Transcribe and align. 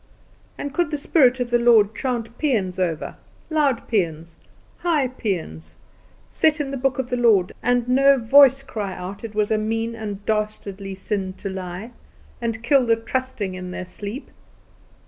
and 0.57 0.73
could 0.73 0.89
the 0.89 0.97
Spirit 0.97 1.39
of 1.39 1.51
the 1.51 1.59
Lord 1.59 1.93
chant 1.95 2.35
paeans 2.39 2.79
over 2.79 3.05
her, 3.05 3.17
loud 3.51 3.87
paeans, 3.87 4.39
high 4.79 5.07
paeans, 5.07 5.75
set 6.31 6.59
in 6.59 6.71
the 6.71 6.75
book 6.77 6.97
of 6.97 7.11
the 7.11 7.17
Lord, 7.17 7.51
and 7.61 7.87
no 7.87 8.17
voice 8.17 8.63
cry 8.63 8.95
out 8.95 9.23
it 9.23 9.35
was 9.35 9.51
a 9.51 9.59
mean 9.59 9.93
and 9.93 10.25
dastardly 10.25 10.95
sin 10.95 11.33
to 11.33 11.51
lie, 11.51 11.91
and 12.41 12.63
kill 12.63 12.83
the 12.87 12.95
trusting 12.95 13.53
in 13.53 13.69
their 13.69 13.85
sleep? 13.85 14.31